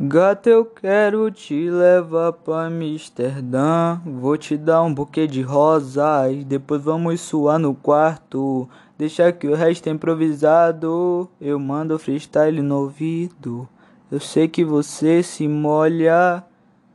Gata, 0.00 0.48
eu 0.48 0.64
quero 0.64 1.28
te 1.28 1.68
levar 1.68 2.32
pra 2.32 2.66
Amsterdã. 2.66 4.00
Vou 4.06 4.38
te 4.38 4.56
dar 4.56 4.84
um 4.84 4.94
buquê 4.94 5.26
de 5.26 5.42
rosas. 5.42 6.44
Depois 6.44 6.80
vamos 6.80 7.20
suar 7.20 7.58
no 7.58 7.74
quarto. 7.74 8.68
Deixa 8.96 9.32
que 9.32 9.48
o 9.48 9.56
resto 9.56 9.88
é 9.88 9.90
improvisado. 9.90 11.28
Eu 11.40 11.58
mando 11.58 11.98
freestyle 11.98 12.62
no 12.62 12.82
ouvido. 12.82 13.68
Eu 14.08 14.20
sei 14.20 14.46
que 14.46 14.64
você 14.64 15.20
se 15.20 15.48
molha. 15.48 16.44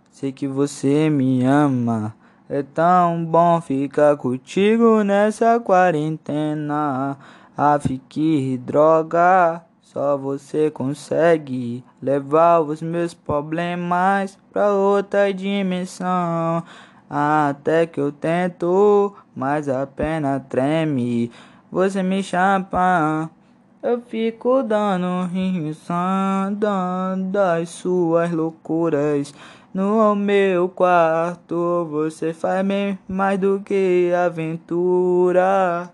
Sei 0.10 0.32
que 0.32 0.48
você 0.48 1.10
me 1.10 1.44
ama. 1.44 2.16
É 2.48 2.64
tão 2.64 3.26
bom 3.26 3.60
ficar 3.60 4.16
contigo 4.16 5.04
nessa 5.04 5.60
quarentena. 5.60 7.18
Ah, 7.58 7.78
fique 7.82 8.58
droga. 8.66 9.62
Só 9.94 10.18
você 10.18 10.72
consegue 10.72 11.84
levar 12.02 12.62
os 12.62 12.82
meus 12.82 13.14
problemas 13.14 14.40
pra 14.52 14.74
outra 14.74 15.32
dimensão. 15.32 16.64
Até 17.08 17.86
que 17.86 18.00
eu 18.00 18.12
tento, 18.12 19.14
mas 19.36 19.70
a 19.70 19.86
pena 19.86 20.40
treme. 20.40 21.32
Você 21.72 22.02
me 22.02 22.24
chapa, 22.24 23.30
eu 23.84 24.02
fico 24.02 24.64
dando 24.64 25.28
risada 25.28 27.16
das 27.30 27.70
suas 27.70 28.32
loucuras. 28.32 29.32
No 29.72 30.16
meu 30.16 30.70
quarto 30.70 31.88
você 31.92 32.34
faz 32.34 32.66
mais 33.08 33.40
do 33.40 33.62
que 33.64 34.12
aventura. 34.12 35.92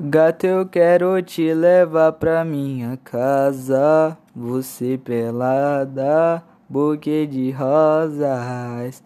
Gato, 0.00 0.46
eu 0.46 0.64
quero 0.64 1.20
te 1.22 1.52
levar 1.52 2.12
pra 2.12 2.44
minha 2.44 2.96
casa. 2.98 4.16
Você 4.32 4.96
pelada, 4.96 6.40
buquê 6.68 7.26
de 7.26 7.50
rosas. 7.50 9.02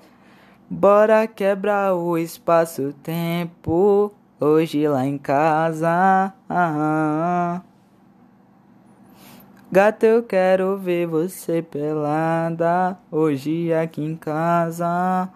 Bora 0.69 1.27
quebrar 1.27 1.95
o 1.95 2.19
espaço-tempo. 2.19 4.13
Hoje 4.39 4.87
lá 4.87 5.07
em 5.07 5.17
casa. 5.17 6.35
Gato, 9.73 10.05
eu 10.05 10.23
quero 10.23 10.77
ver 10.77 11.07
você 11.07 11.63
pelada. 11.63 12.99
Hoje 13.11 13.73
aqui 13.73 14.05
em 14.05 14.15
casa. 14.15 15.31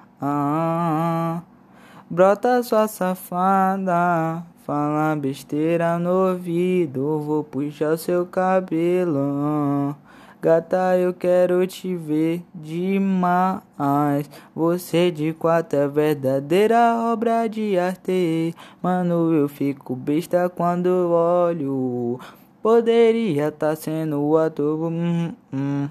Brota 2.10 2.62
sua 2.62 2.86
safada. 2.86 4.44
Fala 4.66 5.14
besteira 5.14 5.96
no 5.96 6.30
ouvido, 6.30 7.20
vou 7.20 7.44
puxar 7.44 7.96
seu 7.96 8.26
cabelo. 8.26 9.94
Gata, 10.42 10.98
eu 10.98 11.14
quero 11.14 11.64
te 11.68 11.94
ver 11.94 12.42
demais. 12.52 14.28
Você 14.52 15.12
de 15.12 15.32
quatro 15.32 15.78
é 15.78 15.86
verdadeira 15.86 16.96
obra 17.12 17.46
de 17.46 17.78
arte. 17.78 18.56
Mano, 18.82 19.32
eu 19.32 19.48
fico 19.48 19.94
besta 19.94 20.48
quando 20.48 21.12
olho. 21.12 22.18
Poderia 22.60 23.52
tá 23.52 23.76
sendo 23.76 24.20
o 24.20 24.36
ator. 24.36 24.90
Hum, 24.90 25.32
hum. 25.52 25.88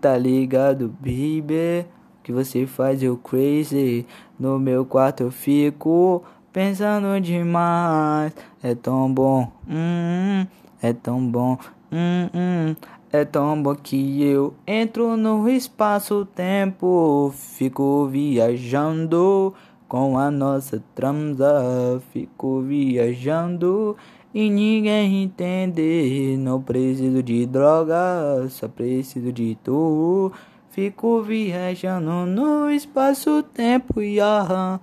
Tá 0.00 0.16
ligado, 0.16 0.88
baby? 1.00 1.84
Que 2.22 2.32
você 2.32 2.66
faz 2.66 3.02
eu 3.02 3.18
crazy. 3.18 4.06
No 4.40 4.58
meu 4.58 4.86
quarto 4.86 5.22
eu 5.22 5.30
fico 5.30 6.24
pensando 6.56 7.20
demais. 7.20 8.32
É 8.62 8.74
tão 8.74 9.12
bom, 9.12 9.52
hum, 9.68 10.46
é 10.80 10.90
tão 10.94 11.20
bom, 11.20 11.58
hum, 11.92 12.30
hum, 12.32 12.76
é 13.12 13.26
tão 13.26 13.62
bom 13.62 13.74
que 13.74 14.22
eu 14.22 14.54
entro 14.66 15.18
no 15.18 15.46
espaço-tempo, 15.50 17.30
fico 17.36 18.06
viajando 18.06 19.52
com 19.86 20.18
a 20.18 20.30
nossa 20.30 20.82
transa, 20.94 22.00
fico 22.10 22.62
viajando. 22.62 23.94
E 24.32 24.48
ninguém 24.48 25.24
entende, 25.24 26.36
não 26.38 26.62
preciso 26.62 27.22
de 27.22 27.44
droga, 27.44 28.46
só 28.48 28.66
preciso 28.66 29.30
de 29.30 29.58
tu. 29.62 30.32
Fico 30.70 31.20
viajando 31.22 32.24
no 32.24 32.70
espaço-tempo 32.70 34.00
e 34.00 34.18
aham. 34.20 34.80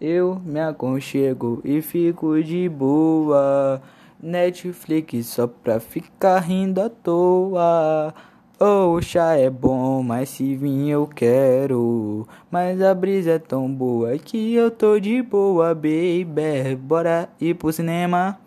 Eu 0.00 0.40
me 0.46 0.58
aconchego 0.58 1.60
e 1.62 1.82
fico 1.82 2.42
de 2.42 2.70
boa. 2.70 3.82
Netflix 4.22 5.26
só 5.26 5.46
pra 5.46 5.78
ficar 5.78 6.38
rindo 6.38 6.80
à 6.80 6.88
toa. 6.88 8.14
Oh, 8.58 8.94
o 8.94 9.02
chá 9.02 9.36
é 9.36 9.50
bom, 9.50 10.02
mas 10.02 10.30
se 10.30 10.56
vir 10.56 10.88
eu 10.88 11.06
quero. 11.06 12.26
Mas 12.50 12.80
a 12.80 12.94
brisa 12.94 13.32
é 13.32 13.38
tão 13.38 13.70
boa 13.70 14.16
que 14.16 14.54
eu 14.54 14.70
tô 14.70 14.98
de 14.98 15.20
boa, 15.20 15.74
baby. 15.74 16.76
Bora 16.80 17.28
ir 17.38 17.54
pro 17.56 17.70
cinema, 17.70 18.38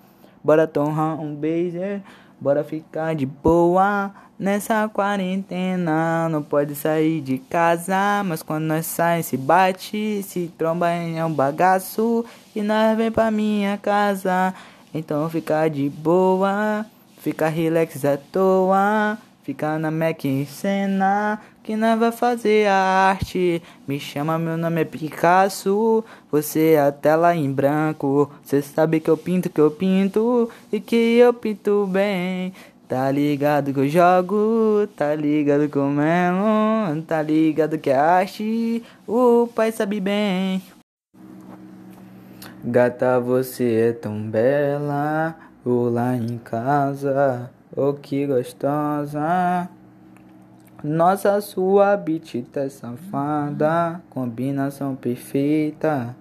bora 0.43 0.65
tomar 0.65 1.19
um 1.19 1.35
beijo. 1.35 1.77
Bora 2.43 2.61
ficar 2.61 3.15
de 3.15 3.25
boa 3.25 4.11
nessa 4.37 4.89
quarentena. 4.89 6.27
Não 6.27 6.43
pode 6.43 6.75
sair 6.75 7.21
de 7.21 7.37
casa, 7.37 8.21
mas 8.25 8.43
quando 8.43 8.65
nós 8.65 8.85
saímos 8.85 9.27
se 9.27 9.37
bate, 9.37 10.21
se 10.23 10.51
tromba 10.57 10.89
é 10.89 11.23
um 11.23 11.31
bagaço 11.31 12.25
e 12.53 12.61
nós 12.61 12.97
vem 12.97 13.09
pra 13.09 13.31
minha 13.31 13.77
casa. 13.77 14.53
Então 14.93 15.29
ficar 15.29 15.69
de 15.69 15.89
boa, 15.89 16.85
ficar 17.19 17.47
relax 17.47 18.03
à 18.03 18.17
toa. 18.17 19.17
Ficar 19.43 19.77
na 19.77 19.91
Mac 19.91 20.21
cena, 20.47 21.37
que 21.61 21.75
nós 21.75 21.99
vai 21.99 22.13
fazer 22.13 22.65
a 22.67 23.09
arte. 23.09 23.61
Me 23.85 23.99
chama, 23.99 24.39
meu 24.39 24.55
nome 24.55 24.81
é 24.81 24.85
Picasso. 24.85 26.01
Você 26.31 26.75
é 26.75 26.79
a 26.79 26.93
tela 26.93 27.35
em 27.35 27.51
branco. 27.51 28.31
Cê 28.41 28.61
sabe 28.61 29.01
que 29.01 29.09
eu 29.09 29.17
pinto, 29.17 29.49
que 29.49 29.59
eu 29.59 29.69
pinto 29.69 30.49
e 30.71 30.79
que 30.79 31.17
eu 31.17 31.33
pinto 31.33 31.85
bem. 31.87 32.53
Tá 32.87 33.11
ligado 33.11 33.73
que 33.73 33.79
eu 33.81 33.89
jogo, 33.89 34.87
tá 34.95 35.13
ligado 35.13 35.67
que 35.67 35.77
eu 35.77 35.89
melo, 35.89 37.01
tá 37.05 37.21
ligado 37.21 37.77
que 37.77 37.89
é 37.89 37.95
arte, 37.95 38.83
o 39.07 39.47
pai 39.53 39.71
sabe 39.71 39.99
bem. 39.99 40.61
Gata, 42.63 43.19
você 43.19 43.89
é 43.89 43.91
tão 43.91 44.21
bela, 44.21 45.35
vou 45.65 45.89
lá 45.89 46.15
em 46.15 46.37
casa. 46.37 47.51
Oh, 47.75 47.93
que 47.93 48.27
gostosa. 48.27 49.67
Nossa, 50.83 51.41
sua 51.41 51.97
beat 51.97 52.43
tá 52.51 52.69
safada. 52.69 53.99
Combinação 54.11 54.95
perfeita. 54.95 56.15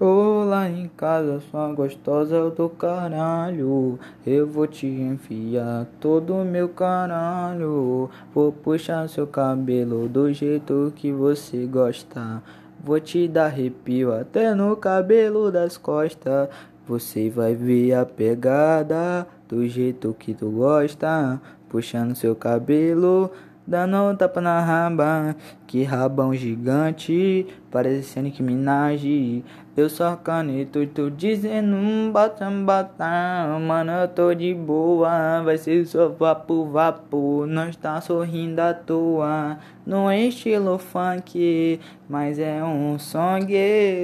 Oh, 0.00 0.44
lá 0.46 0.66
em 0.66 0.88
casa, 0.96 1.40
sua 1.50 1.70
gostosa 1.74 2.48
do 2.48 2.70
caralho. 2.70 3.98
Eu 4.26 4.46
vou 4.46 4.66
te 4.66 4.86
enfiar 4.86 5.86
todo 6.00 6.36
o 6.36 6.42
meu 6.42 6.70
caralho. 6.70 8.08
Vou 8.32 8.50
puxar 8.50 9.06
seu 9.10 9.26
cabelo 9.26 10.08
do 10.08 10.32
jeito 10.32 10.90
que 10.96 11.12
você 11.12 11.66
gosta. 11.66 12.42
Vou 12.82 12.98
te 12.98 13.28
dar 13.28 13.46
arrepio 13.46 14.14
até 14.14 14.54
no 14.54 14.74
cabelo 14.74 15.52
das 15.52 15.76
costas. 15.76 16.48
Você 16.90 17.30
vai 17.30 17.54
ver 17.54 17.94
a 17.94 18.04
pegada 18.04 19.24
do 19.48 19.64
jeito 19.68 20.12
que 20.18 20.34
tu 20.34 20.50
gosta, 20.50 21.40
puxando 21.68 22.16
seu 22.16 22.34
cabelo, 22.34 23.30
dando 23.64 23.96
um 24.10 24.16
tapa 24.16 24.40
na 24.40 24.60
raba, 24.60 25.36
que 25.68 25.84
rabão 25.84 26.34
gigante, 26.34 27.46
parecendo 27.70 28.30
que 28.30 28.42
Minaj. 28.42 29.44
Eu 29.76 29.88
só 29.88 30.16
caneto, 30.16 30.84
tô 30.88 31.08
dizendo 31.08 31.74
um 31.74 32.10
bota, 32.12 32.50
bota, 32.50 33.58
mano, 33.66 33.92
eu 33.92 34.08
tô 34.08 34.34
de 34.34 34.52
boa, 34.52 35.42
vai 35.42 35.56
ser 35.56 35.86
só 35.86 36.08
vapo, 36.08 36.66
vapo, 36.66 37.46
nós 37.46 37.76
tá 37.76 37.98
sorrindo 38.00 38.60
à 38.60 38.74
toa, 38.74 39.58
não 39.86 40.10
é 40.10 40.20
estilo 40.26 40.76
funk, 40.76 41.80
mas 42.08 42.38
é 42.38 42.62
um 42.62 42.98
song, 42.98 43.54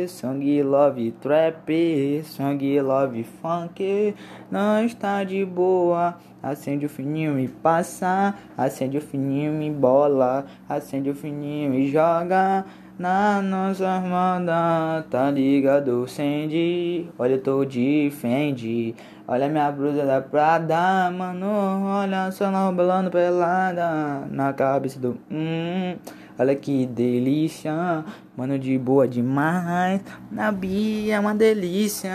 song 0.08 0.62
love 0.62 1.10
trap, 1.20 2.22
song 2.24 2.80
love 2.80 3.24
funk, 3.42 4.14
nós 4.50 4.94
tá 4.94 5.24
de 5.24 5.44
boa, 5.44 6.16
acende 6.42 6.86
o 6.86 6.88
fininho 6.88 7.38
e 7.38 7.48
passa, 7.48 8.34
acende 8.56 8.96
o 8.96 9.02
fininho 9.02 9.60
e 9.60 9.70
bola, 9.70 10.46
acende 10.68 11.10
o 11.10 11.14
fininho 11.14 11.74
e 11.74 11.90
joga. 11.90 12.64
Na 12.98 13.42
nossa 13.42 13.86
armada, 13.86 15.04
tá 15.10 15.30
ligado, 15.30 16.08
Sandy? 16.08 17.08
Olha, 17.18 17.34
eu 17.34 17.42
tô 17.42 17.64
de 17.64 18.10
Fendi. 18.20 18.94
Olha 19.28 19.48
minha 19.48 19.70
blusa 19.70 20.06
da 20.06 20.20
Prada, 20.20 21.10
mano. 21.10 21.46
Olha 21.84 22.30
só 22.30 22.50
na 22.50 22.64
rolando 22.68 23.10
pelada 23.10 24.26
na 24.30 24.52
cabeça 24.52 24.98
do. 24.98 25.18
Hum, 25.30 25.96
olha 26.38 26.54
que 26.54 26.86
delícia, 26.86 28.04
mano, 28.36 28.58
de 28.58 28.78
boa 28.78 29.06
demais. 29.06 30.00
Na 30.30 30.50
Bia 30.50 31.16
é 31.16 31.20
uma 31.20 31.34
delícia, 31.34 32.12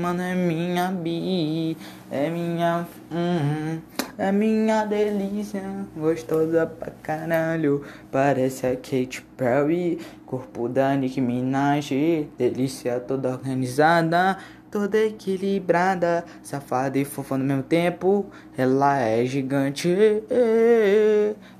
mano, 0.00 0.22
é 0.22 0.34
minha 0.34 0.90
Bi, 0.90 1.76
é 2.10 2.30
minha. 2.30 2.86
Hum, 3.12 3.78
é 4.18 4.32
minha 4.32 4.84
delícia, 4.84 5.62
gostosa 5.94 6.66
pra 6.66 6.90
caralho. 7.02 7.82
Parece 8.10 8.66
a 8.66 8.74
Katy 8.74 9.22
Perry, 9.36 9.98
corpo 10.24 10.68
da 10.68 10.94
Nicki 10.94 11.20
Minaj. 11.20 11.90
Delícia 12.38 12.98
toda 12.98 13.30
organizada, 13.30 14.38
toda 14.70 14.96
equilibrada. 14.98 16.24
Safada 16.42 16.98
e 16.98 17.04
fofa 17.04 17.36
no 17.36 17.44
mesmo 17.44 17.62
tempo. 17.62 18.26
Ela 18.56 18.98
é 19.00 19.24
gigante, 19.26 19.94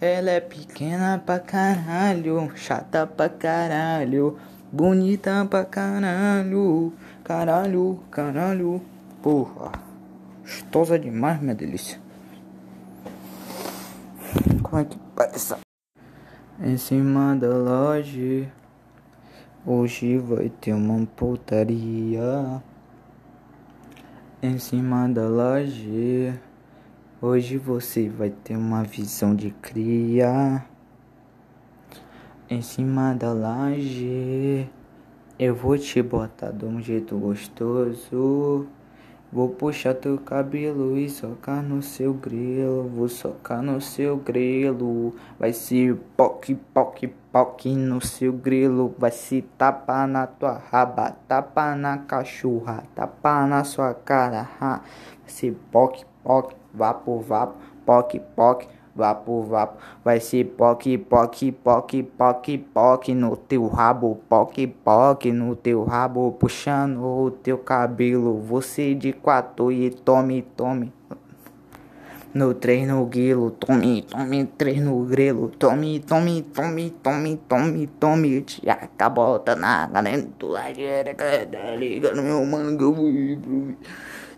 ela 0.00 0.30
é 0.30 0.40
pequena 0.40 1.22
pra 1.24 1.38
caralho. 1.38 2.50
Chata 2.54 3.06
pra 3.06 3.28
caralho, 3.28 4.38
bonita 4.72 5.46
pra 5.50 5.64
caralho. 5.64 6.92
Caralho, 7.22 8.00
caralho, 8.10 8.80
porra. 9.22 9.72
Gostosa 10.42 10.96
demais, 10.96 11.40
minha 11.40 11.54
delícia. 11.54 12.05
Como 14.62 14.82
é 14.82 14.84
que 14.84 14.98
passa? 15.14 15.58
Em 16.60 16.76
cima 16.76 17.36
da 17.36 17.48
loja 17.48 18.52
Hoje 19.64 20.18
vai 20.18 20.48
ter 20.48 20.72
uma 20.74 21.06
putaria. 21.06 22.62
Em 24.42 24.58
cima 24.58 25.08
da 25.08 25.28
loja 25.28 26.40
Hoje 27.20 27.56
você 27.56 28.08
vai 28.08 28.30
ter 28.30 28.56
uma 28.56 28.82
visão 28.82 29.34
de 29.34 29.50
cria. 29.50 30.64
Em 32.48 32.62
cima 32.62 33.14
da 33.14 33.32
laje 33.32 34.70
Eu 35.38 35.54
vou 35.54 35.76
te 35.76 36.00
botar 36.02 36.52
de 36.52 36.64
um 36.64 36.80
jeito 36.80 37.18
gostoso 37.18 38.68
Vou 39.36 39.50
puxar 39.50 39.92
teu 39.92 40.16
cabelo 40.16 40.96
e 40.96 41.10
socar 41.10 41.62
no 41.62 41.82
seu 41.82 42.14
grelo. 42.14 42.88
Vou 42.88 43.06
socar 43.06 43.60
no 43.60 43.82
seu 43.82 44.16
grelo. 44.16 45.14
Vai 45.38 45.52
se 45.52 45.94
poque, 46.16 46.54
poque, 46.54 47.08
poque 47.30 47.76
no 47.76 48.00
seu 48.00 48.32
grelo. 48.32 48.94
Vai 48.98 49.10
se 49.10 49.42
tapar 49.58 50.08
na 50.08 50.26
tua 50.26 50.58
raba. 50.70 51.14
Tapa 51.28 51.76
na 51.76 51.98
cachorra. 51.98 52.84
Tapa 52.94 53.46
na 53.46 53.62
sua 53.62 53.92
cara. 53.92 54.48
Ha. 54.58 54.80
Vai 55.20 55.28
se 55.28 55.50
poque, 55.70 56.06
poque, 56.24 56.56
vapo, 56.72 57.20
vapo. 57.20 57.56
Poque, 57.84 58.18
poque. 58.34 58.66
Vapo, 58.96 59.42
vapo, 59.42 59.76
vai 60.02 60.18
ser 60.18 60.44
poque, 60.56 60.96
poque, 60.96 61.52
poque, 61.52 62.02
poque, 62.02 62.56
poque 62.56 63.14
no 63.14 63.36
teu 63.36 63.66
rabo, 63.66 64.18
poque, 64.26 64.66
poque 64.66 65.30
no 65.30 65.54
teu 65.54 65.84
rabo, 65.84 66.32
puxando 66.32 67.04
o 67.04 67.30
teu 67.30 67.58
cabelo, 67.58 68.40
você 68.40 68.94
de 68.94 69.12
quatro 69.12 69.70
e 69.70 69.90
tome, 69.90 70.40
tome. 70.56 70.90
No 72.32 72.54
três 72.54 72.88
no 72.88 73.04
guilo, 73.04 73.50
tome, 73.50 74.00
tome, 74.02 74.46
três 74.46 74.80
no 74.80 75.04
grelo, 75.04 75.50
tome, 75.50 76.00
tome, 76.00 76.42
tome, 76.42 76.90
tome, 77.02 77.36
tome, 77.46 77.86
tome, 77.86 78.40
te 78.42 78.68
acabota 78.70 79.54
na 79.54 79.86
galera, 79.88 81.14
tá 81.14 81.74
ligado, 81.76 82.22
meu 82.22 82.44
mano, 82.46 82.78
que 82.78 82.84
eu 82.84 82.94
vou 82.94 83.10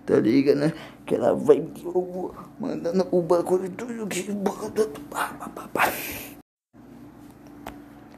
tá 0.09 0.19
ligado, 0.19 0.57
né? 0.57 0.73
Que 1.05 1.15
ela 1.15 1.35
vai 1.35 1.63
mandando 2.59 3.07
o 3.13 3.21
bagulho 3.21 3.71
tudo 3.71 4.07
que 4.07 4.27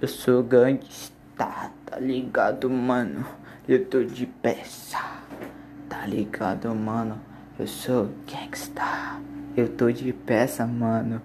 Eu 0.00 0.08
sou 0.08 0.42
gangsta, 0.42 1.12
tá 1.36 1.98
ligado, 1.98 2.70
mano? 2.70 3.26
Eu 3.68 3.84
tô 3.84 4.04
de 4.04 4.24
peça, 4.24 4.98
tá 5.88 6.06
ligado, 6.06 6.72
mano? 6.74 7.20
Eu 7.58 7.66
sou 7.66 8.08
gangsta, 8.26 9.20
eu 9.56 9.68
tô 9.68 9.90
de 9.90 10.12
peça, 10.12 10.64
mano. 10.66 11.20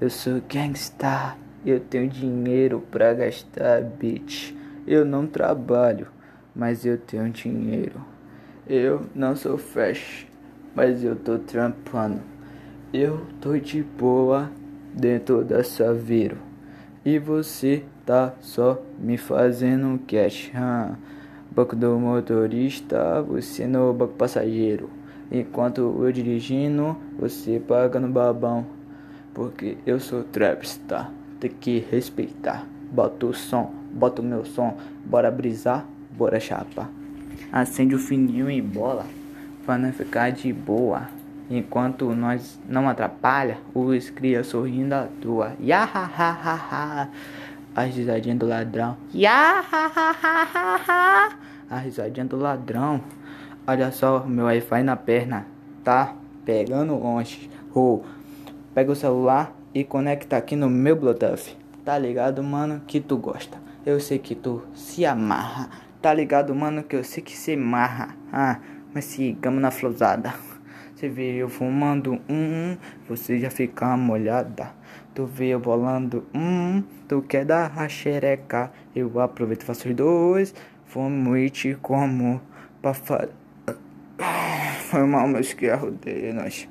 Eu 0.00 0.10
sou 0.10 0.42
gangsta, 0.52 1.36
eu 1.64 1.78
tenho 1.78 2.08
dinheiro 2.08 2.84
pra 2.90 3.14
gastar, 3.14 3.82
bitch. 3.82 4.52
Eu 4.86 5.04
não 5.04 5.26
trabalho, 5.26 6.08
mas 6.54 6.84
eu 6.84 6.98
tenho 6.98 7.30
dinheiro. 7.30 8.04
Eu 8.72 9.00
não 9.16 9.34
sou 9.34 9.58
fresh, 9.58 10.28
mas 10.76 11.02
eu 11.02 11.16
tô 11.16 11.40
trampando. 11.40 12.20
Eu 12.94 13.26
tô 13.40 13.58
de 13.58 13.82
boa 13.82 14.48
dentro 14.94 15.42
dessa 15.42 15.92
viro. 15.92 16.36
E 17.04 17.18
você 17.18 17.82
tá 18.06 18.32
só 18.40 18.80
me 18.96 19.16
fazendo 19.16 19.98
cash. 20.06 20.52
Huh? 20.54 20.94
Banco 21.50 21.74
do 21.74 21.98
motorista, 21.98 23.20
você 23.22 23.66
no 23.66 23.92
banco 23.92 24.14
passageiro. 24.14 24.88
Enquanto 25.32 25.80
eu 25.80 26.12
dirigindo, 26.12 26.96
você 27.18 27.58
pagando 27.58 28.06
babão. 28.06 28.64
Porque 29.34 29.78
eu 29.84 29.98
sou 29.98 30.22
trapstar, 30.22 31.12
tem 31.40 31.50
que 31.50 31.84
respeitar. 31.90 32.64
Bota 32.92 33.26
o 33.26 33.34
som, 33.34 33.74
bota 33.92 34.22
o 34.22 34.24
meu 34.24 34.44
som, 34.44 34.76
bora 35.04 35.28
brisar, 35.28 35.84
bora 36.16 36.38
chapa. 36.38 36.99
Acende 37.52 37.94
o 37.94 37.98
fininho 37.98 38.50
e 38.50 38.60
bola 38.60 39.06
para 39.64 39.78
não 39.78 39.92
ficar 39.92 40.30
de 40.30 40.52
boa. 40.52 41.08
Enquanto 41.50 42.14
nós 42.14 42.60
não 42.68 42.88
atrapalha, 42.88 43.58
os 43.74 44.08
cria 44.08 44.44
sorrindo 44.44 44.94
à 44.94 45.08
toa. 45.20 45.54
Yahahaha. 45.60 47.08
A 47.74 47.82
risadinha 47.82 48.36
do 48.36 48.46
ladrão. 48.46 48.96
Yahahaha. 49.14 50.50
A 51.68 51.76
risadinha 51.78 52.26
do 52.26 52.36
ladrão. 52.36 53.00
Olha 53.66 53.90
só, 53.90 54.24
meu 54.26 54.44
Wi-Fi 54.46 54.82
na 54.82 54.96
perna. 54.96 55.46
Tá 55.82 56.14
pegando 56.44 56.94
longe. 56.96 57.50
Oh, 57.74 58.00
pega 58.74 58.92
o 58.92 58.96
celular 58.96 59.52
e 59.74 59.84
conecta 59.84 60.36
aqui 60.36 60.54
no 60.54 60.68
meu 60.68 60.96
Bluetooth. 60.96 61.56
Tá 61.84 61.98
ligado, 61.98 62.42
mano? 62.42 62.82
Que 62.86 63.00
tu 63.00 63.16
gosta. 63.16 63.58
Eu 63.84 63.98
sei 63.98 64.18
que 64.18 64.34
tu 64.34 64.62
se 64.74 65.06
amarra. 65.06 65.70
Tá 66.00 66.14
ligado, 66.14 66.54
mano, 66.54 66.82
que 66.82 66.96
eu 66.96 67.04
sei 67.04 67.22
que 67.22 67.36
cê 67.36 67.54
marra. 67.56 68.16
Ah, 68.32 68.58
mas 68.94 69.04
sigamos 69.04 69.60
na 69.60 69.70
flosada. 69.70 70.32
Você 70.94 71.08
vê 71.08 71.36
eu 71.36 71.48
fumando, 71.48 72.20
hum, 72.28 72.76
você 73.08 73.38
já 73.38 73.50
fica 73.50 73.96
molhada. 73.96 74.74
Tu 75.14 75.24
vê 75.26 75.48
eu 75.48 75.60
bolando, 75.60 76.26
hum, 76.34 76.82
tu 77.08 77.22
quer 77.22 77.44
dar 77.44 77.72
a 77.78 77.88
xereca. 77.88 78.70
Eu 78.94 79.18
aproveito 79.20 79.64
faço 79.64 79.88
os 79.88 79.94
dois. 79.94 80.54
Fumo 80.86 81.36
e 81.36 81.48
te 81.50 81.74
como 81.76 82.40
pra 82.82 82.94
fazer. 82.94 83.32
Foi 84.90 85.04
mal, 85.04 85.28
meus 85.28 85.52
que 85.52 85.68
arrudei 85.68 86.32
nós. 86.32 86.68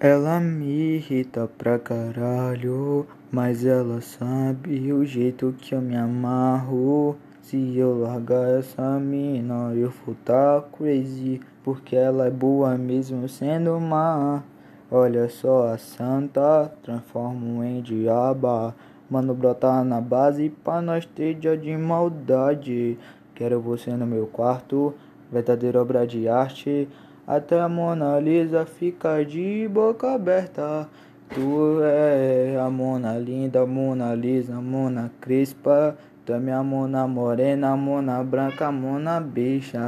Ela 0.00 0.38
me 0.38 0.94
irrita 0.94 1.50
pra 1.58 1.76
caralho, 1.76 3.04
mas 3.32 3.64
ela 3.64 4.00
sabe 4.00 4.92
o 4.92 5.04
jeito 5.04 5.52
que 5.58 5.74
eu 5.74 5.80
me 5.80 5.96
amarro. 5.96 7.16
Se 7.42 7.76
eu 7.76 7.98
largar 7.98 8.48
essa 8.60 8.96
mina, 9.00 9.72
eu 9.74 9.92
vou 10.06 10.14
tá 10.24 10.62
crazy, 10.70 11.40
porque 11.64 11.96
ela 11.96 12.28
é 12.28 12.30
boa 12.30 12.78
mesmo 12.78 13.28
sendo 13.28 13.80
má. 13.80 14.44
Olha 14.88 15.28
só 15.28 15.72
a 15.72 15.76
santa, 15.76 16.72
transformo 16.84 17.64
em 17.64 17.82
diaba. 17.82 18.76
Mano, 19.10 19.34
brotar 19.34 19.84
na 19.84 20.00
base 20.00 20.48
pra 20.62 20.80
nós 20.80 21.06
ter 21.06 21.34
dia 21.34 21.56
de 21.56 21.76
maldade. 21.76 22.96
Quero 23.34 23.60
você 23.60 23.90
no 23.96 24.06
meu 24.06 24.28
quarto, 24.28 24.94
verdadeira 25.32 25.82
obra 25.82 26.06
de 26.06 26.28
arte. 26.28 26.88
Até 27.28 27.60
a 27.60 27.68
Mona 27.68 28.18
Lisa 28.18 28.64
fica 28.64 29.22
de 29.22 29.68
boca 29.68 30.14
aberta. 30.14 30.88
Tu 31.28 31.78
é 31.82 32.58
a 32.58 32.70
Mona 32.70 33.18
linda, 33.18 33.66
Mona 33.66 34.14
Lisa, 34.14 34.54
Mona 34.62 35.12
crispa. 35.20 35.94
Tu 36.24 36.32
é 36.32 36.40
minha 36.40 36.62
Mona 36.62 37.06
morena, 37.06 37.76
Mona 37.76 38.24
branca, 38.24 38.72
Mona 38.72 39.20
bicha. 39.20 39.78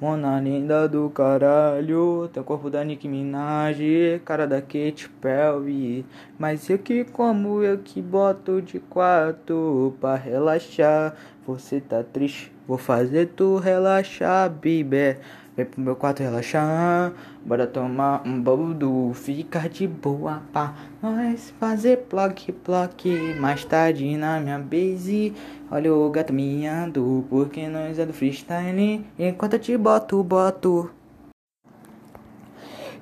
Mona 0.00 0.40
linda 0.40 0.88
do 0.88 1.10
caralho. 1.10 2.30
Teu 2.32 2.44
corpo 2.44 2.70
da 2.70 2.84
Nicki 2.84 3.08
Minaj, 3.08 3.80
cara 4.24 4.46
da 4.46 4.60
Katy 4.60 5.08
Perry. 5.20 6.06
Mas 6.38 6.70
eu 6.70 6.78
que 6.78 7.02
como, 7.06 7.60
eu 7.64 7.78
que 7.78 8.00
boto 8.00 8.62
de 8.62 8.78
quatro 8.78 9.96
pra 10.00 10.14
relaxar. 10.14 11.12
Você 11.44 11.80
tá 11.80 12.04
triste, 12.04 12.52
vou 12.68 12.78
fazer 12.78 13.30
tu 13.34 13.56
relaxar, 13.56 14.48
bebê. 14.48 15.16
Vem 15.56 15.64
pro 15.64 15.80
meu 15.80 15.96
quarto 15.96 16.22
relaxar, 16.22 17.14
bora 17.42 17.66
tomar 17.66 18.20
um 18.26 18.38
boldo, 18.38 19.12
ficar 19.14 19.70
de 19.70 19.86
boa 19.88 20.42
pá. 20.52 20.74
Nós 21.02 21.48
fazer 21.58 22.04
block, 22.10 22.52
block, 22.52 23.34
mais 23.40 23.64
tarde 23.64 24.18
na 24.18 24.38
minha 24.38 24.58
base. 24.58 25.32
Olha 25.70 25.94
o 25.94 26.10
gato 26.10 26.30
miando, 26.30 27.24
porque 27.30 27.68
nós 27.68 27.98
é 27.98 28.04
do 28.04 28.12
freestyle. 28.12 29.02
Enquanto 29.18 29.54
eu 29.54 29.58
te 29.58 29.76
boto, 29.78 30.22
boto. 30.22 30.90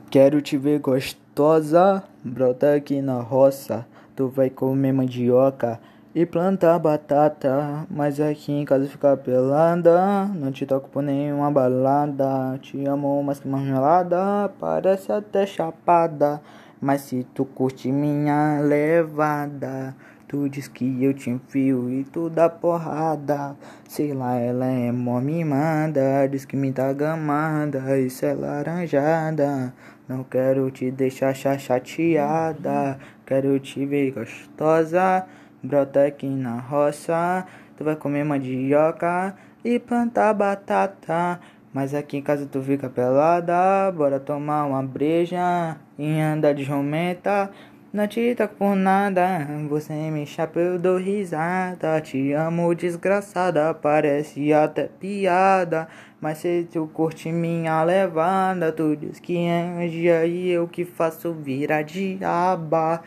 Quero 0.09 0.41
te 0.41 0.57
ver 0.57 0.79
gostosa, 0.79 2.05
brota 2.23 2.77
aqui 2.77 3.03
na 3.03 3.21
roça. 3.21 3.85
Tu 4.15 4.29
vai 4.29 4.49
comer 4.49 4.93
mandioca 4.93 5.81
e 6.15 6.25
plantar 6.25 6.79
batata. 6.79 7.87
Mas 7.91 8.21
aqui 8.21 8.53
em 8.53 8.65
casa 8.65 8.87
fica 8.87 9.17
pelada. 9.17 10.27
Não 10.27 10.53
te 10.53 10.65
toco 10.65 10.89
por 10.89 11.03
nenhuma 11.03 11.51
balada. 11.51 12.59
Te 12.63 12.85
amo 12.87 13.23
mais 13.23 13.41
que 13.41 13.49
marmelada. 13.49 14.51
Parece 14.61 15.11
até 15.11 15.45
chapada. 15.45 16.41
Mas 16.81 17.03
se 17.03 17.25
tu 17.35 17.45
curte 17.45 17.91
minha 17.91 18.61
levada. 18.61 19.95
Tu 20.29 20.49
diz 20.49 20.69
que 20.69 21.05
eu 21.05 21.13
te 21.15 21.31
enfio 21.31 21.91
e 21.91 22.05
tu 22.05 22.31
dá 22.31 22.49
porrada. 22.49 23.57
Sei 23.89 24.13
lá, 24.13 24.37
ela 24.37 24.67
é 24.67 24.93
mó 24.93 25.21
mimada. 25.21 26.29
Diz 26.31 26.45
que 26.45 26.57
me 26.57 26.71
dá 26.71 26.93
gamada. 26.93 27.99
Isso 27.99 28.25
é 28.25 28.35
laranjada. 28.35 29.73
Não 30.09 30.23
quero 30.23 30.71
te 30.71 30.91
deixar 30.91 31.35
chateada. 31.35 32.99
Quero 33.27 33.59
te 33.59 33.85
ver 33.87 34.13
gostosa. 34.13 35.27
Brota 35.65 36.05
aqui 36.05 36.27
na 36.27 36.61
roça. 36.61 37.47
Tu 37.77 37.83
vai 37.83 37.97
comer 37.97 38.23
mandioca 38.23 39.35
e 39.65 39.79
plantar 39.79 40.35
batata. 40.35 41.41
Mas 41.73 41.95
aqui 41.95 42.19
em 42.19 42.23
casa 42.23 42.47
tu 42.47 42.61
fica 42.63 42.89
pelada. 42.91 43.91
Bora 43.91 44.21
tomar 44.21 44.67
uma 44.67 44.83
breja 44.83 45.77
e 45.99 46.21
andar 46.21 46.53
de 46.53 46.63
jumenta. 46.63 47.51
Não 47.95 48.07
te 48.09 48.35
toco 48.35 48.57
por 48.57 48.75
nada, 48.75 49.47
você 49.69 49.93
me 50.11 50.27
chapa, 50.27 50.59
eu 50.59 50.81
dou 50.81 50.99
risada. 50.99 52.01
Te 52.01 52.33
amo, 52.33 52.75
desgraçada, 52.75 53.73
parece 53.73 54.53
até 54.53 54.89
piada. 54.89 55.87
Mas 56.21 56.39
se 56.39 56.67
tu 56.73 56.91
curte 56.93 57.31
minha 57.31 57.85
levada, 57.85 58.73
tu 58.73 58.97
diz 58.97 59.21
que 59.21 59.37
é 59.37 59.63
angia 59.63 60.27
e 60.27 60.51
eu 60.51 60.67
que 60.67 60.85
faço 60.85 61.33
virar 61.33 61.83
diaba. 61.83 63.01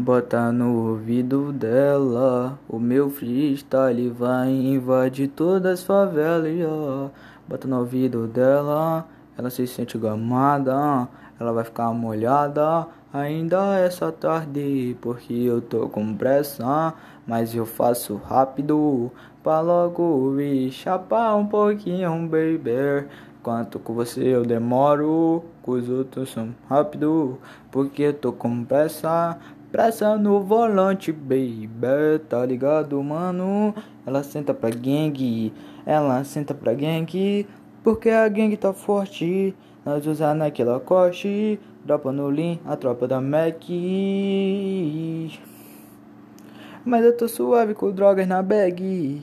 Bota 0.00 0.50
no 0.50 0.88
ouvido 0.88 1.52
dela, 1.52 2.58
o 2.68 2.78
meu 2.78 3.10
freestyle 3.10 4.08
vai 4.08 4.48
invadir 4.50 5.28
todas 5.28 5.80
as 5.80 5.82
favelas. 5.82 7.10
Bota 7.46 7.68
no 7.68 7.78
ouvido 7.80 8.26
dela 8.26 9.06
ela 9.40 9.48
se 9.48 9.66
sente 9.66 9.96
gamada, 9.96 11.08
ela 11.38 11.52
vai 11.52 11.64
ficar 11.64 11.92
molhada. 11.92 12.86
Ainda 13.12 13.78
essa 13.78 14.12
tarde, 14.12 14.96
porque 15.00 15.32
eu 15.32 15.60
tô 15.60 15.88
com 15.88 16.14
pressa, 16.14 16.94
mas 17.26 17.54
eu 17.54 17.64
faço 17.66 18.16
rápido 18.16 19.10
pra 19.42 19.60
logo 19.60 20.30
me 20.30 20.70
chapar 20.70 21.34
um 21.36 21.46
pouquinho, 21.46 22.10
baby. 22.28 23.08
Quanto 23.42 23.78
com 23.78 23.94
você 23.94 24.22
eu 24.22 24.44
demoro, 24.44 25.42
com 25.62 25.72
os 25.72 25.88
outros 25.88 26.30
são 26.30 26.54
rápido, 26.68 27.38
porque 27.70 28.02
eu 28.02 28.12
tô 28.12 28.32
com 28.32 28.62
pressa. 28.62 29.38
Pressa 29.70 30.16
no 30.18 30.40
volante, 30.40 31.12
baby, 31.12 32.18
tá 32.28 32.44
ligado, 32.44 33.00
mano? 33.04 33.72
Ela 34.04 34.24
senta 34.24 34.52
pra 34.52 34.68
gangue, 34.68 35.52
ela 35.86 36.24
senta 36.24 36.52
pra 36.52 36.74
gangue. 36.74 37.46
Porque 37.84 38.10
a 38.10 38.28
gangue 38.28 38.56
tá 38.56 38.72
forte, 38.72 39.54
nós 39.86 40.04
usar 40.08 40.34
naquela 40.34 40.80
corte, 40.80 41.60
dropa 41.84 42.10
no 42.10 42.28
Lean, 42.28 42.58
a 42.66 42.76
tropa 42.76 43.06
da 43.06 43.20
Mac. 43.20 43.62
Mas 46.84 47.04
eu 47.04 47.16
tô 47.16 47.28
suave 47.28 47.72
com 47.72 47.92
drogas 47.92 48.26
na 48.26 48.42
bag. 48.42 49.22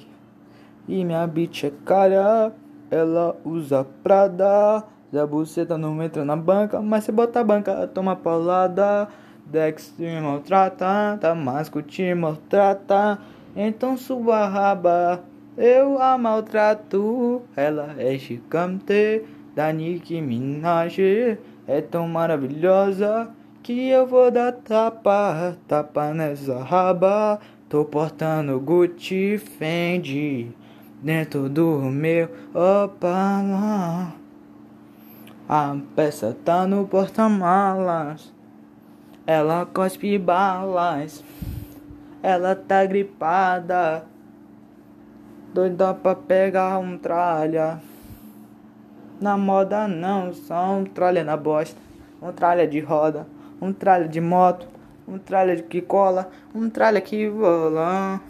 E 0.87 1.03
minha 1.03 1.27
bitch 1.27 1.65
é 1.65 1.73
cara, 1.83 2.53
ela 2.89 3.35
usa 3.43 3.85
Prada. 4.01 4.85
Zé 5.13 5.25
Buceta 5.25 5.77
não 5.77 6.01
entra 6.01 6.23
na 6.23 6.35
banca, 6.37 6.81
mas 6.81 7.03
se 7.03 7.11
bota 7.11 7.41
a 7.41 7.43
banca, 7.43 7.87
toma 7.87 8.15
paulada. 8.15 9.09
Dex 9.51 9.93
te 9.95 10.19
maltrata, 10.19 11.17
Damasco 11.21 11.81
te 11.81 12.13
maltrata. 12.13 13.19
Então 13.55 13.95
sua 13.97 14.47
raba. 14.47 15.23
Eu 15.57 15.99
a 16.01 16.17
maltrato, 16.17 17.41
ela 17.55 17.95
é 17.97 18.17
gigante 18.17 19.23
da 19.55 19.71
Nicki 19.71 20.21
Minaj. 20.21 20.99
É 21.67 21.81
tão 21.81 22.07
maravilhosa 22.07 23.29
que 23.63 23.89
eu 23.89 24.05
vou 24.05 24.29
dar 24.29 24.51
tapa, 24.51 25.57
tapa 25.67 26.13
nessa 26.13 26.63
raba. 26.63 27.39
Tô 27.69 27.83
portando 27.83 28.59
Gucci 28.59 29.37
Fendi 29.37 30.51
dentro 31.01 31.49
do 31.49 31.79
meu 31.79 32.29
Opala. 32.53 34.13
A 35.49 35.75
peça 35.95 36.35
tá 36.45 36.67
no 36.67 36.85
porta-malas. 36.85 38.36
Ela 39.27 39.65
cospe 39.65 40.17
balas. 40.17 41.23
Ela 42.23 42.55
tá 42.55 42.85
gripada 42.85 44.05
doida 45.53 45.93
pra 45.93 46.15
pegar 46.15 46.77
um 46.77 46.97
tralha. 46.97 47.81
Na 49.19 49.37
moda 49.37 49.87
não, 49.87 50.31
só 50.31 50.71
um 50.75 50.85
tralha 50.85 51.23
na 51.23 51.35
bosta. 51.35 51.79
Um 52.21 52.31
tralha 52.31 52.67
de 52.67 52.79
roda, 52.79 53.27
um 53.61 53.73
tralha 53.73 54.07
de 54.07 54.21
moto, 54.21 54.67
um 55.07 55.17
tralha 55.17 55.61
que 55.61 55.81
cola, 55.81 56.29
um 56.55 56.69
tralha 56.69 57.01
que 57.01 57.27
vola. 57.27 58.21